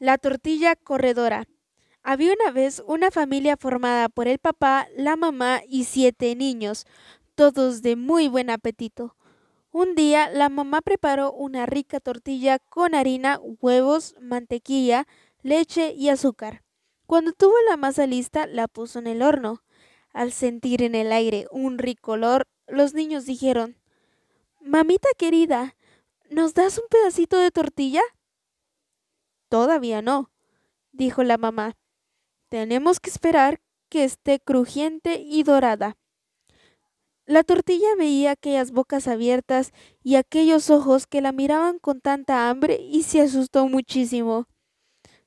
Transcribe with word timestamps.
La 0.00 0.18
tortilla 0.18 0.74
corredora. 0.74 1.46
Había 2.02 2.32
una 2.32 2.50
vez 2.50 2.82
una 2.84 3.12
familia 3.12 3.56
formada 3.56 4.08
por 4.08 4.26
el 4.26 4.38
papá, 4.38 4.88
la 4.96 5.14
mamá 5.14 5.62
y 5.68 5.84
siete 5.84 6.34
niños, 6.34 6.84
todos 7.36 7.80
de 7.80 7.94
muy 7.94 8.26
buen 8.26 8.50
apetito. 8.50 9.16
Un 9.70 9.94
día 9.94 10.28
la 10.30 10.48
mamá 10.48 10.80
preparó 10.80 11.32
una 11.32 11.64
rica 11.64 12.00
tortilla 12.00 12.58
con 12.58 12.94
harina, 12.94 13.38
huevos, 13.60 14.16
mantequilla, 14.20 15.06
leche 15.42 15.92
y 15.92 16.08
azúcar. 16.08 16.64
Cuando 17.06 17.32
tuvo 17.32 17.54
la 17.68 17.76
masa 17.76 18.06
lista, 18.06 18.46
la 18.46 18.66
puso 18.66 18.98
en 18.98 19.06
el 19.06 19.22
horno. 19.22 19.62
Al 20.12 20.32
sentir 20.32 20.82
en 20.82 20.96
el 20.96 21.12
aire 21.12 21.46
un 21.52 21.78
rico 21.78 22.12
olor, 22.12 22.48
los 22.66 22.94
niños 22.94 23.26
dijeron 23.26 23.76
Mamita 24.60 25.08
querida, 25.16 25.76
¿nos 26.30 26.52
das 26.54 26.78
un 26.78 26.84
pedacito 26.90 27.38
de 27.38 27.52
tortilla? 27.52 28.02
Todavía 29.48 30.02
no, 30.02 30.30
dijo 30.92 31.22
la 31.22 31.38
mamá. 31.38 31.76
Tenemos 32.48 33.00
que 33.00 33.10
esperar 33.10 33.60
que 33.88 34.04
esté 34.04 34.40
crujiente 34.40 35.20
y 35.20 35.42
dorada. 35.42 35.96
La 37.26 37.42
tortilla 37.42 37.88
veía 37.96 38.32
aquellas 38.32 38.70
bocas 38.70 39.08
abiertas 39.08 39.72
y 40.02 40.16
aquellos 40.16 40.68
ojos 40.68 41.06
que 41.06 41.20
la 41.20 41.32
miraban 41.32 41.78
con 41.78 42.00
tanta 42.00 42.50
hambre 42.50 42.78
y 42.80 43.02
se 43.02 43.22
asustó 43.22 43.66
muchísimo. 43.66 44.46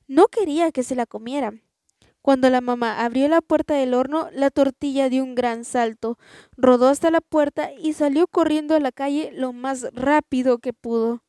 No 0.08 0.27
quería 0.27 0.72
que 0.72 0.84
se 0.84 0.95
la 0.95 1.05
comieran. 1.05 1.63
Cuando 2.22 2.49
la 2.49 2.61
mamá 2.61 3.03
abrió 3.03 3.27
la 3.30 3.41
puerta 3.41 3.73
del 3.73 3.94
horno, 3.94 4.30
la 4.34 4.52
tortilla 4.52 5.09
dio 5.09 5.23
un 5.23 5.34
gran 5.34 5.63
salto, 5.63 6.17
rodó 6.55 6.89
hasta 6.89 7.09
la 7.09 7.22
puerta 7.22 7.72
y 7.73 7.94
salió 7.94 8.27
corriendo 8.27 8.75
a 8.75 8.80
la 8.80 8.91
calle 8.91 9.31
lo 9.34 9.53
más 9.53 9.88
rápido 9.94 10.59
que 10.59 10.73
pudo. 10.73 11.23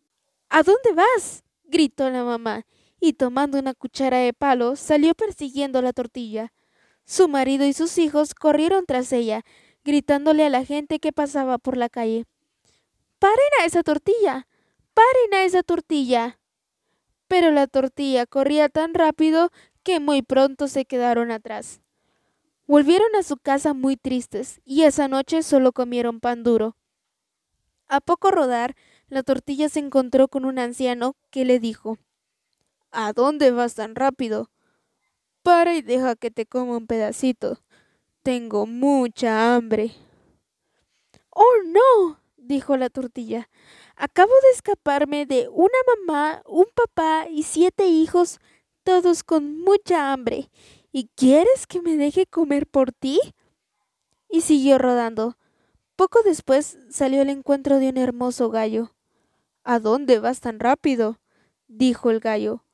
¿A 0.51 0.63
dónde 0.63 0.93
vas? 0.93 1.45
gritó 1.65 2.11
la 2.11 2.25
mamá 2.25 2.67
y 3.01 3.15
tomando 3.15 3.59
una 3.59 3.75
cuchara 3.75 4.19
de 4.19 4.33
palo 4.33 4.77
salió 4.77 5.15
persiguiendo 5.15 5.83
la 5.83 5.93
tortilla. 5.93 6.53
Su 7.05 7.29
marido 7.29 7.65
y 7.65 7.73
sus 7.73 7.99
hijos 7.99 8.35
corrieron 8.35 8.85
tras 8.87 9.13
ella, 9.13 9.45
gritándole 9.85 10.45
a 10.45 10.51
la 10.51 10.65
gente 10.65 10.99
que 10.99 11.13
pasaba 11.13 11.59
por 11.59 11.77
la 11.77 11.89
calle. 11.89 12.27
¡Paren 13.19 13.37
a 13.61 13.65
esa 13.65 13.83
tortilla! 13.83 14.47
¡Paren 14.95 15.35
a 15.35 15.45
esa 15.45 15.63
tortilla! 15.63 16.39
Pero 17.27 17.51
la 17.51 17.67
tortilla 17.67 18.27
corría 18.27 18.69
tan 18.69 18.95
rápido 18.95 19.51
que 19.83 20.01
muy 20.01 20.23
pronto 20.23 20.69
se 20.69 20.85
quedaron 20.85 21.31
atrás. 21.31 21.81
Volvieron 22.67 23.15
a 23.17 23.23
su 23.23 23.39
casa 23.39 23.73
muy 23.73 23.97
tristes 23.97 24.61
y 24.65 24.83
esa 24.83 25.09
noche 25.09 25.43
solo 25.43 25.73
comieron 25.73 26.21
pan 26.21 26.43
duro. 26.43 26.77
A 27.87 28.01
poco 28.01 28.31
rodar, 28.31 28.77
la 29.09 29.23
tortilla 29.23 29.71
se 29.71 29.81
encontró 29.81 30.29
con 30.29 30.45
un 30.45 30.59
anciano 30.59 31.17
que 31.31 31.47
le 31.47 31.59
dijo 31.59 31.99
¿A 32.91 33.13
dónde 33.13 33.51
vas 33.51 33.75
tan 33.75 33.95
rápido? 33.95 34.51
Para 35.43 35.75
y 35.75 35.83
deja 35.83 36.17
que 36.17 36.31
te 36.31 36.47
coma 36.47 36.77
un 36.77 36.87
pedacito. 36.87 37.63
Tengo 38.23 38.67
mucha 38.67 39.55
hambre. 39.55 39.95
Oh, 41.31 41.63
no, 41.67 42.21
dijo 42.37 42.77
la 42.77 42.91
tortilla. 42.91 43.49
Acabo 43.97 44.33
de 44.43 44.51
escaparme 44.55 45.27
de 45.27 45.49
una 45.49 45.79
mamá, 45.87 46.43
un 46.47 46.67
papá 46.75 47.27
y 47.31 47.43
siete 47.43 47.87
hijos, 47.87 48.39
todos 48.85 49.23
con 49.23 49.61
mucha 49.61 50.13
hambre. 50.13 50.51
¿Y 50.91 51.11
quieres 51.15 51.67
que 51.67 51.81
me 51.81 51.97
deje 51.97 52.27
comer 52.27 52.67
por 52.67 52.93
ti? 52.93 53.21
Y 54.29 54.41
siguió 54.41 54.79
rodando. 54.79 55.37
Poco 55.97 56.21
después 56.25 56.79
salió 56.91 57.23
al 57.23 57.29
encuentro 57.29 57.79
de 57.79 57.89
un 57.89 57.99
hermoso 57.99 58.51
gallo. 58.51 58.95
¿A 59.65 59.79
dónde 59.79 60.19
vas 60.19 60.41
tan 60.41 60.61
rápido? 60.61 61.21
dijo 61.67 62.11
el 62.11 62.21
gallo. 62.21 62.65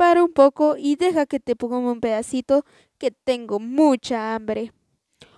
Para 0.00 0.24
un 0.24 0.32
poco 0.32 0.78
y 0.78 0.96
deja 0.96 1.26
que 1.26 1.40
te 1.40 1.56
ponga 1.56 1.76
un 1.76 2.00
pedacito, 2.00 2.64
que 2.96 3.10
tengo 3.10 3.60
mucha 3.60 4.34
hambre. 4.34 4.72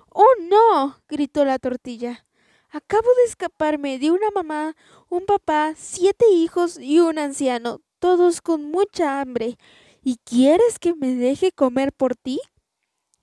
¡Oh, 0.09 0.35
no! 0.41 1.03
gritó 1.09 1.45
la 1.45 1.59
tortilla. 1.59 2.25
Acabo 2.71 3.09
de 3.17 3.25
escaparme 3.25 3.99
de 3.99 4.13
una 4.13 4.31
mamá, 4.33 4.77
un 5.09 5.27
papá, 5.27 5.73
siete 5.77 6.27
hijos 6.31 6.79
y 6.79 7.01
un 7.01 7.19
anciano, 7.19 7.81
todos 7.99 8.41
con 8.41 8.71
mucha 8.71 9.21
hambre. 9.21 9.59
¿Y 10.01 10.19
quieres 10.19 10.79
que 10.79 10.95
me 10.95 11.17
deje 11.17 11.51
comer 11.51 11.93
por 11.93 12.15
ti? 12.15 12.39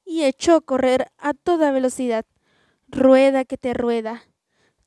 Y 0.03 0.25
echó 0.25 0.55
a 0.55 0.61
correr 0.61 1.07
a 1.17 1.33
toda 1.33 1.71
velocidad. 1.71 2.25
Rueda 2.89 3.45
que 3.45 3.57
te 3.57 3.73
rueda. 3.73 4.23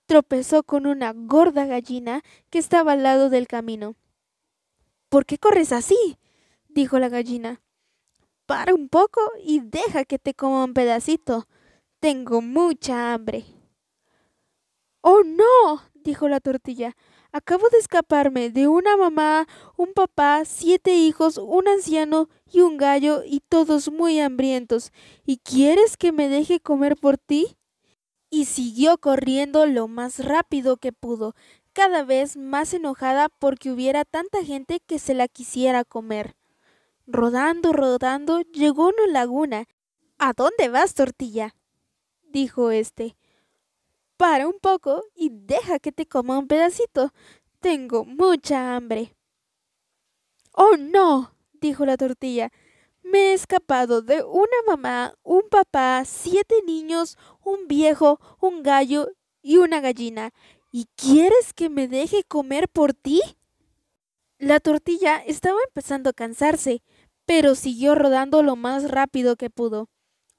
Tropezó 0.04 0.64
con 0.64 0.86
una 0.86 1.14
gorda 1.14 1.64
gallina 1.64 2.20
que 2.50 2.58
estaba 2.58 2.92
al 2.92 3.04
lado 3.04 3.30
del 3.30 3.48
camino. 3.48 3.94
¿Por 5.08 5.24
qué 5.24 5.38
corres 5.38 5.72
así? 5.72 6.18
Dijo 6.74 6.98
la 6.98 7.08
gallina. 7.08 7.60
Para 8.46 8.74
un 8.74 8.88
poco 8.88 9.20
y 9.42 9.60
deja 9.60 10.04
que 10.04 10.18
te 10.18 10.34
coma 10.34 10.64
un 10.64 10.74
pedacito. 10.74 11.46
Tengo 12.00 12.42
mucha 12.42 13.14
hambre. 13.14 13.44
Oh, 15.00 15.22
no, 15.24 15.82
dijo 15.94 16.28
la 16.28 16.40
tortilla. 16.40 16.96
Acabo 17.32 17.68
de 17.70 17.78
escaparme 17.78 18.50
de 18.50 18.68
una 18.68 18.96
mamá, 18.96 19.46
un 19.76 19.94
papá, 19.94 20.42
siete 20.44 20.94
hijos, 20.94 21.38
un 21.38 21.66
anciano 21.66 22.28
y 22.50 22.60
un 22.60 22.76
gallo, 22.76 23.22
y 23.24 23.40
todos 23.40 23.90
muy 23.90 24.20
hambrientos. 24.20 24.92
¿Y 25.24 25.38
quieres 25.38 25.96
que 25.96 26.12
me 26.12 26.28
deje 26.28 26.60
comer 26.60 26.94
por 26.96 27.16
ti? 27.16 27.56
Y 28.28 28.44
siguió 28.44 28.98
corriendo 28.98 29.64
lo 29.64 29.88
más 29.88 30.22
rápido 30.22 30.76
que 30.76 30.92
pudo, 30.92 31.34
cada 31.72 32.04
vez 32.04 32.36
más 32.36 32.74
enojada 32.74 33.28
porque 33.28 33.70
hubiera 33.70 34.04
tanta 34.04 34.44
gente 34.44 34.80
que 34.86 34.98
se 34.98 35.14
la 35.14 35.26
quisiera 35.26 35.84
comer. 35.84 36.36
Rodando, 37.06 37.72
rodando, 37.72 38.40
llegó 38.52 38.84
a 38.84 38.88
una 38.88 39.06
laguna. 39.08 39.66
¿A 40.18 40.32
dónde 40.32 40.68
vas, 40.68 40.94
tortilla? 40.94 41.54
dijo 42.22 42.70
éste. 42.70 43.16
Para 44.16 44.46
un 44.46 44.58
poco 44.60 45.04
y 45.14 45.30
deja 45.30 45.78
que 45.78 45.92
te 45.92 46.06
coma 46.06 46.38
un 46.38 46.46
pedacito. 46.46 47.12
Tengo 47.60 48.04
mucha 48.04 48.76
hambre. 48.76 49.16
Oh, 50.52 50.76
no, 50.78 51.34
dijo 51.54 51.84
la 51.84 51.96
tortilla. 51.96 52.50
Me 53.02 53.30
he 53.30 53.32
escapado 53.32 54.00
de 54.00 54.22
una 54.22 54.62
mamá, 54.66 55.14
un 55.22 55.42
papá, 55.50 56.04
siete 56.06 56.56
niños, 56.64 57.18
un 57.42 57.66
viejo, 57.66 58.20
un 58.40 58.62
gallo 58.62 59.08
y 59.42 59.56
una 59.56 59.80
gallina. 59.80 60.32
¿Y 60.70 60.86
quieres 60.96 61.52
que 61.52 61.68
me 61.68 61.88
deje 61.88 62.22
comer 62.24 62.68
por 62.68 62.94
ti? 62.94 63.20
La 64.42 64.58
tortilla 64.58 65.18
estaba 65.18 65.56
empezando 65.68 66.10
a 66.10 66.12
cansarse, 66.12 66.82
pero 67.26 67.54
siguió 67.54 67.94
rodando 67.94 68.42
lo 68.42 68.56
más 68.56 68.90
rápido 68.90 69.36
que 69.36 69.50
pudo. 69.50 69.88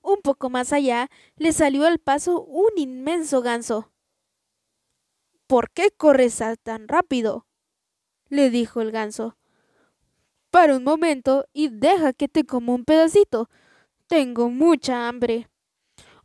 Un 0.01 0.17
poco 0.21 0.49
más 0.49 0.73
allá 0.73 1.09
le 1.37 1.53
salió 1.53 1.85
al 1.85 1.99
paso 1.99 2.41
un 2.43 2.71
inmenso 2.75 3.41
ganso. 3.41 3.93
¿Por 5.47 5.71
qué 5.71 5.89
corres 5.89 6.43
tan 6.63 6.89
rápido? 6.89 7.47
le 8.27 8.49
dijo 8.49 8.81
el 8.81 8.91
ganso. 8.91 9.37
Para 10.51 10.75
un 10.75 10.83
momento 10.83 11.45
y 11.53 11.69
deja 11.69 12.11
que 12.11 12.27
te 12.27 12.43
coma 12.43 12.73
un 12.73 12.83
pedacito. 12.83 13.49
Tengo 14.07 14.49
mucha 14.49 15.07
hambre. 15.07 15.47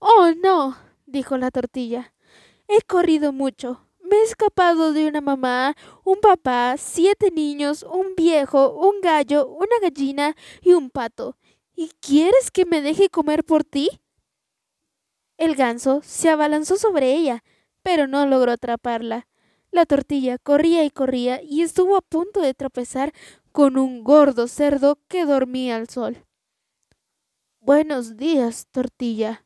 Oh, 0.01 0.33
no, 0.43 0.77
dijo 1.07 1.37
la 1.37 1.53
tortilla. 1.53 2.13
He 2.67 2.83
corrido 2.83 3.33
mucho. 3.33 3.88
Me 4.09 4.17
he 4.17 4.23
escapado 4.23 4.95
de 4.95 5.07
una 5.07 5.21
mamá, 5.21 5.77
un 6.03 6.19
papá, 6.21 6.77
siete 6.79 7.31
niños, 7.31 7.83
un 7.83 8.15
viejo, 8.17 8.71
un 8.71 9.03
gallo, 9.03 9.47
una 9.47 9.79
gallina 9.83 10.35
y 10.63 10.73
un 10.73 10.89
pato. 10.89 11.37
¿Y 11.75 11.91
quieres 12.01 12.51
que 12.51 12.65
me 12.65 12.81
deje 12.81 13.11
comer 13.11 13.45
por 13.45 13.65
ti? 13.65 14.01
El 15.37 15.57
ganso 15.57 16.01
se 16.03 16.31
abalanzó 16.31 16.77
sobre 16.77 17.13
ella, 17.13 17.45
pero 17.83 18.07
no 18.07 18.25
logró 18.25 18.53
atraparla. 18.53 19.29
La 19.73 19.85
tortilla 19.85 20.39
corría 20.39 20.85
y 20.85 20.91
corría 20.91 21.43
y 21.43 21.61
estuvo 21.61 21.95
a 21.95 22.01
punto 22.01 22.41
de 22.41 22.55
tropezar 22.55 23.13
con 23.53 23.77
un 23.77 24.05
gordo 24.05 24.49
cerdo 24.49 24.99
que 25.09 25.27
dormía 25.27 25.77
al 25.77 25.91
sol. 25.91 26.25
Buenos 27.61 28.17
días, 28.17 28.69
tortilla, 28.71 29.45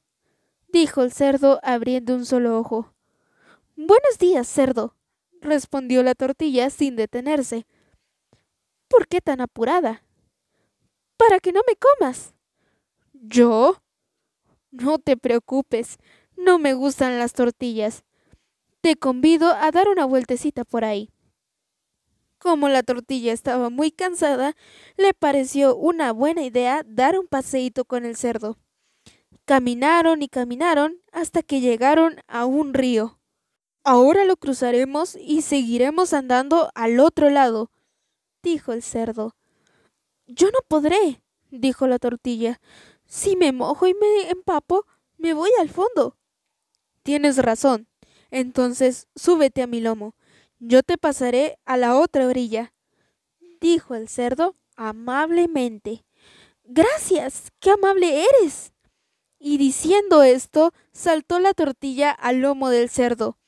dijo 0.69 1.03
el 1.03 1.11
cerdo 1.11 1.59
abriendo 1.65 2.15
un 2.15 2.25
solo 2.25 2.61
ojo. 2.61 2.92
Buenos 3.75 4.19
días, 4.19 4.49
cerdo, 4.49 4.95
respondió 5.41 6.03
la 6.03 6.15
tortilla 6.15 6.69
sin 6.69 6.95
detenerse. 6.95 7.67
¿Por 8.87 9.09
qué 9.09 9.23
tan 9.23 9.41
apurada? 9.41 10.05
Para 11.17 11.41
que 11.41 11.53
no 11.53 11.63
me 11.67 11.75
comas. 11.77 12.35
¿Yo? 13.15 13.83
No 14.71 14.99
te 14.99 15.17
preocupes, 15.17 15.97
no 16.37 16.59
me 16.59 16.75
gustan 16.75 17.19
las 17.19 17.33
tortillas. 17.33 18.05
Te 18.83 18.97
convido 18.97 19.55
a 19.55 19.71
dar 19.71 19.89
una 19.89 20.05
vueltecita 20.05 20.65
por 20.65 20.85
ahí. 20.85 21.09
Como 22.37 22.69
la 22.69 22.83
tortilla 22.83 23.33
estaba 23.33 23.71
muy 23.71 23.91
cansada, 23.91 24.55
le 24.99 25.15
pareció 25.15 25.77
una 25.77 26.13
buena 26.13 26.43
idea 26.43 26.83
dar 26.85 27.19
un 27.19 27.27
paseíto 27.27 27.87
con 27.87 28.05
el 28.05 28.17
cerdo. 28.17 28.59
Caminaron 29.47 30.21
y 30.21 30.29
caminaron 30.29 31.01
hasta 31.11 31.43
que 31.43 31.61
llegaron 31.61 32.17
a 32.27 32.45
un 32.45 32.75
río. 32.75 33.19
Ahora 33.85 34.25
lo 34.25 34.37
cruzaremos 34.37 35.17
y 35.17 35.43
seguiremos 35.43 36.13
andando 36.13 36.71
al 36.75 37.01
otro 37.01 37.31
lado, 37.31 37.71
dijo 38.43 38.73
el 38.73 38.83
cerdo. 38.83 39.35
Yo 40.27 40.51
no 40.51 40.61
podré, 40.69 41.23
dijo 41.51 41.89
la 41.89 41.99
tortilla. 41.99 42.61
Si 43.07 43.35
me 43.35 43.51
mojo 43.51 43.87
y 43.87 43.95
me 43.95 44.31
empapo, 44.31 44.87
me 45.19 45.35
voy 45.35 45.51
al 45.61 45.69
fondo. 45.69 46.17
Tienes 47.03 47.39
razón. 47.39 47.89
Entonces 48.31 49.09
súbete 49.17 49.63
a 49.63 49.67
mi 49.67 49.81
lomo. 49.81 50.15
Yo 50.59 50.83
te 50.83 50.97
pasaré 50.97 51.59
a 51.65 51.77
la 51.77 51.99
otra 51.99 52.27
orilla, 52.27 52.73
dijo 53.61 53.97
el 53.97 54.09
cerdo 54.09 54.55
amablemente. 54.77 56.05
Gracias, 56.65 57.51
qué 57.59 57.73
amable 57.73 58.25
eres. 58.25 58.73
Y 59.39 59.59
diciendo 59.59 60.23
esto, 60.23 60.73
saltó 60.93 61.41
la 61.41 61.53
tortilla 61.53 62.13
al 62.13 62.41
lomo 62.41 62.71
del 62.71 62.89
cerdo. 62.89 63.39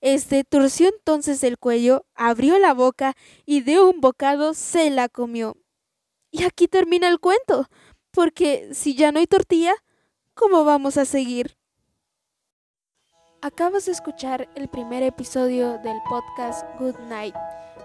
Este 0.00 0.44
torció 0.44 0.88
entonces 0.88 1.42
el 1.42 1.58
cuello, 1.58 2.04
abrió 2.14 2.58
la 2.58 2.74
boca 2.74 3.14
y 3.44 3.62
de 3.62 3.80
un 3.80 4.00
bocado 4.00 4.54
se 4.54 4.90
la 4.90 5.08
comió. 5.08 5.56
Y 6.30 6.44
aquí 6.44 6.68
termina 6.68 7.08
el 7.08 7.18
cuento, 7.18 7.66
porque 8.10 8.70
si 8.72 8.94
ya 8.94 9.12
no 9.12 9.18
hay 9.18 9.26
tortilla, 9.26 9.74
¿cómo 10.34 10.64
vamos 10.64 10.96
a 10.96 11.04
seguir? 11.04 11.56
Acabas 13.42 13.86
de 13.86 13.92
escuchar 13.92 14.48
el 14.54 14.68
primer 14.68 15.02
episodio 15.02 15.78
del 15.78 15.98
podcast 16.08 16.66
Good 16.78 16.98
Night. 17.08 17.34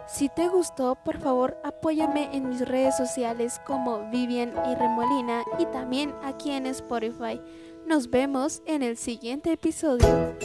Si 0.07 0.27
te 0.29 0.47
gustó, 0.47 0.95
por 0.95 1.19
favor 1.19 1.57
apóyame 1.63 2.35
en 2.35 2.49
mis 2.49 2.67
redes 2.67 2.97
sociales 2.97 3.61
como 3.65 4.09
Vivian 4.09 4.53
y 4.69 4.75
Remolina 4.75 5.43
y 5.59 5.65
también 5.67 6.13
aquí 6.23 6.51
en 6.51 6.65
Spotify. 6.65 7.39
Nos 7.85 8.09
vemos 8.09 8.61
en 8.65 8.81
el 8.81 8.97
siguiente 8.97 9.51
episodio. 9.51 10.35